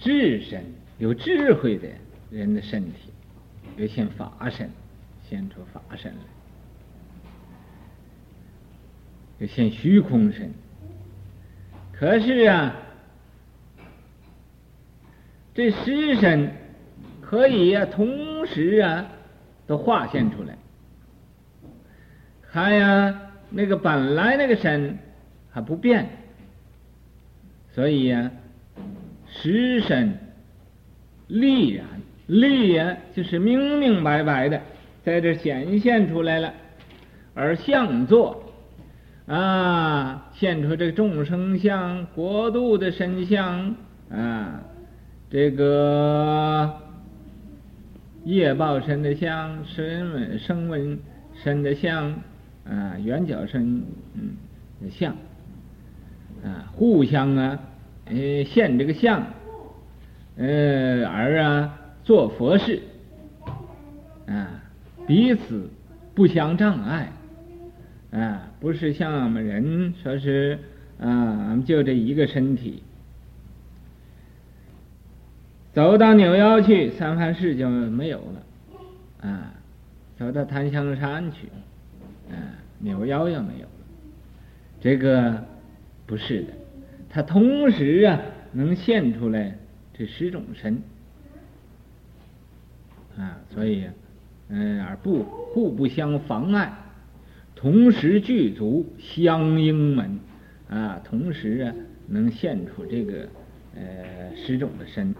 [0.00, 0.64] 智身，
[0.98, 1.86] 有智慧的
[2.28, 3.12] 人的身体，
[3.76, 4.68] 也现法身，
[5.30, 6.18] 现出法身来；
[9.38, 10.52] 也现虚空身。
[11.92, 12.74] 可是啊，
[15.54, 16.52] 这十身
[17.20, 19.06] 可以呀、啊，同时啊，
[19.68, 20.58] 都化现出来。
[22.50, 24.98] 看呀，那个本来那个身
[25.50, 26.08] 还不变。
[27.72, 28.30] 所以呀，
[29.26, 30.18] 实身
[31.28, 31.86] 立然
[32.26, 34.60] 立呀，就是明明白白的
[35.04, 36.52] 在这显现出来了，
[37.34, 38.42] 而相作
[39.26, 43.76] 啊，现出这个众生相、国度的身相
[44.10, 44.62] 啊，
[45.30, 46.74] 这个
[48.24, 50.98] 业报身的相、声闻声闻
[51.42, 52.14] 身的相
[52.68, 53.82] 啊、圆角身
[54.14, 55.14] 嗯像。
[56.44, 57.58] 啊，互相啊，
[58.04, 59.24] 呃，现这个相，
[60.36, 62.80] 呃，而啊，做佛事，
[64.28, 64.62] 啊，
[65.04, 65.68] 彼此
[66.14, 67.10] 不相障碍，
[68.12, 70.60] 啊，不是像我们人说是
[71.00, 72.84] 啊，俺们就这一个身体，
[75.72, 79.54] 走到扭腰去，三藩市就没有了，啊，
[80.16, 81.48] 走到檀香山去，
[82.30, 83.70] 啊，扭腰也没有了，
[84.80, 85.44] 这个。
[86.06, 86.54] 不是的，
[87.10, 88.18] 它同时啊
[88.52, 89.58] 能现出来
[89.92, 90.82] 这十种身
[93.18, 93.84] 啊，所以
[94.48, 96.72] 嗯而不互不相妨碍，
[97.54, 100.18] 同时具足相应门。
[100.70, 101.74] 啊，同时啊
[102.06, 103.28] 能现出这个
[103.74, 105.14] 呃十种的身，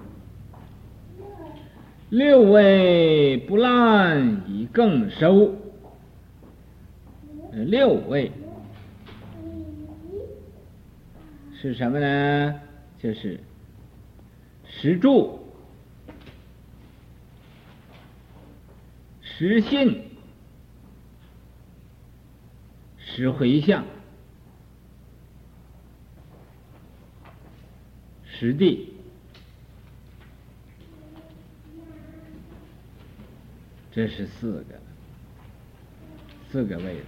[2.09, 5.55] 六位不烂以更收，
[7.65, 8.31] 六位。
[11.61, 12.61] 是什么呢？
[13.01, 13.41] 就是
[14.65, 15.41] 石柱、
[19.21, 20.05] 石信、
[22.97, 23.85] 石回向、
[28.25, 28.93] 实地，
[33.91, 34.81] 这是四个，
[36.53, 37.05] 四个位置，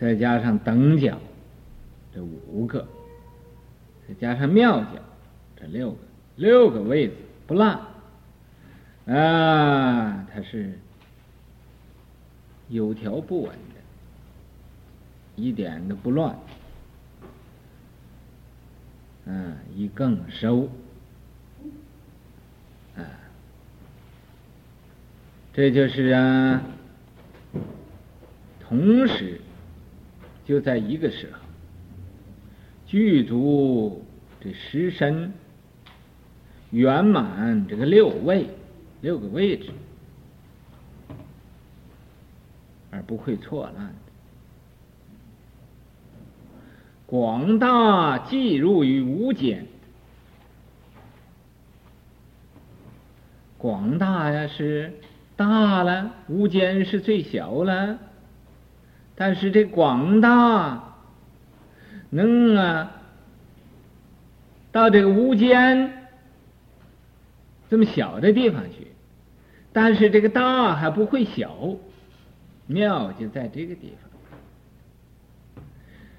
[0.00, 1.18] 再加上等角，
[2.14, 2.86] 这五个。
[4.06, 5.00] 再加上妙角，
[5.56, 5.98] 这六个
[6.36, 7.14] 六个位子
[7.46, 7.64] 不落
[9.06, 10.78] 啊，它是
[12.68, 13.80] 有条不紊的，
[15.36, 16.36] 一点都不乱。
[19.24, 20.68] 嗯，一更收，
[22.94, 23.00] 啊，
[25.54, 26.62] 这就是啊，
[28.60, 29.40] 同时
[30.44, 31.38] 就在一个时候，
[32.86, 34.04] 具足
[34.40, 35.32] 这十身
[36.70, 38.46] 圆满这个六位
[39.00, 39.70] 六个位置，
[42.90, 43.94] 而不会错乱。
[47.06, 49.66] 广大即入于无间，
[53.56, 54.92] 广大呀是
[55.36, 57.98] 大了，无间是最小了。
[59.16, 60.94] 但是这广大
[62.10, 62.90] 能啊
[64.72, 66.08] 到这个无间
[67.70, 68.88] 这么小的地方去，
[69.72, 71.76] 但是这个大还不会小，
[72.66, 74.10] 妙就在这个地方。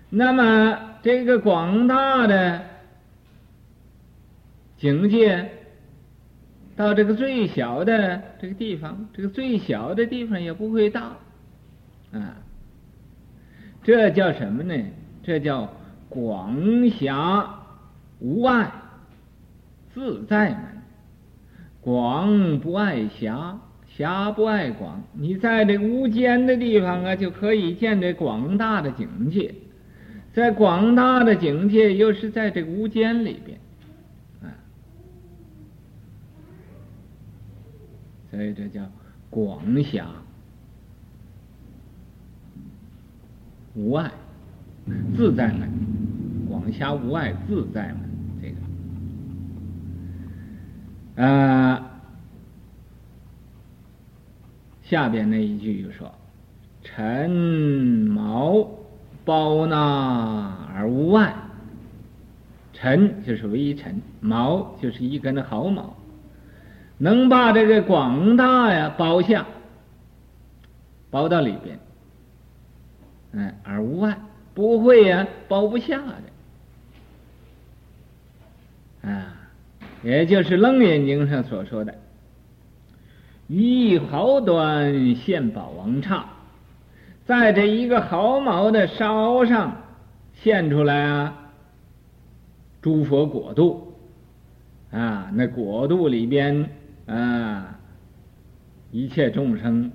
[0.09, 2.63] 那么，这个广大的
[4.77, 5.49] 境界，
[6.75, 11.17] 到这个最小的这个地方，这个最小的地方也不会大，
[12.13, 12.37] 啊，
[13.85, 14.73] 这叫什么呢？
[15.21, 15.71] 这叫
[16.09, 17.59] 广狭
[18.19, 18.71] 无碍
[19.93, 20.59] 自在门。
[21.81, 25.03] 广不爱狭，狭不爱广。
[25.13, 29.53] 你在这个无间的地方啊，就可以见这广大的境界。
[30.33, 33.59] 在广大的境界，又是在这无间里边，
[34.41, 34.49] 啊，
[38.31, 38.81] 所以这叫
[39.29, 40.07] 广狭
[43.75, 44.09] 无碍
[45.15, 45.69] 自在门，
[46.49, 47.99] 广狭无碍自在门，
[48.41, 48.49] 这
[51.15, 51.91] 个，啊，
[54.81, 56.11] 下边那一句就说
[56.83, 58.67] ：“辰卯。”
[59.25, 61.35] 包纳而无碍，
[62.73, 65.97] 辰就是微尘，毛就是一根毫毛，
[66.99, 69.47] 能把这个广大呀包下，
[71.09, 71.79] 包到里边，
[73.37, 74.17] 哎，而无碍，
[74.53, 76.01] 不会呀包不下
[79.03, 79.33] 的，啊，
[80.03, 81.93] 也就是《楞严经》上所说的
[83.47, 86.25] “一毫端现宝王刹”。
[87.27, 89.81] 在这一个毫毛的梢上
[90.35, 91.51] 现出来啊，
[92.81, 93.93] 诸佛国度
[94.91, 96.69] 啊，那国度里边
[97.07, 97.79] 啊，
[98.91, 99.91] 一切众生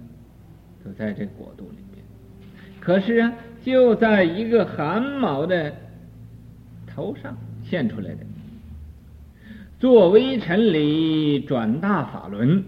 [0.85, 1.79] 都在这国度里。
[2.81, 5.73] 可是啊，就在一个汗毛的
[6.87, 8.19] 头上现出来的，
[9.79, 12.65] 做微尘里转大法轮，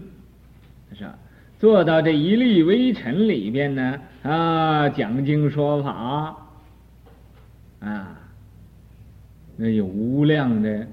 [0.95, 1.17] 是吧？
[1.59, 6.35] 做到这一粒微尘里边呢，啊，讲经说法，
[7.79, 8.19] 啊，
[9.55, 10.85] 那有无量的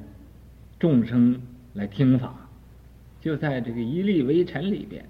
[0.78, 1.40] 众生
[1.74, 2.34] 来听法，
[3.20, 5.04] 就在这个一粒微尘里边，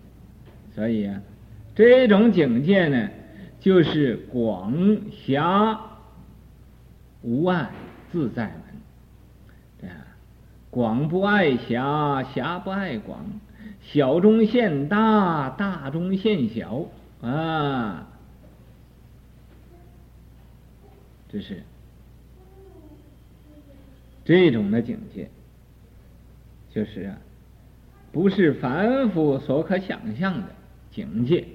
[0.74, 1.20] 所以啊，
[1.74, 3.08] 这种境界呢，
[3.60, 4.74] 就是广
[5.12, 5.78] 狭
[7.22, 7.70] 无碍
[8.10, 8.54] 自在
[9.82, 9.94] 门，啊，
[10.70, 13.24] 广不爱狭，狭不爱广。
[13.82, 16.86] 小中现大，大中现小
[17.20, 18.06] 啊！
[21.28, 21.62] 这是
[24.24, 25.30] 这种的境界，
[26.70, 27.18] 就是啊，
[28.12, 30.46] 不是凡夫所可想象的
[30.90, 31.46] 境界。